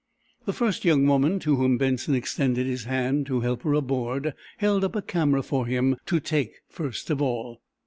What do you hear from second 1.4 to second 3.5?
to whom Benson extended his hand to